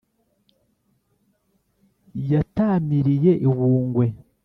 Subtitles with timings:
[2.31, 4.05] yatamiriye i bungwe.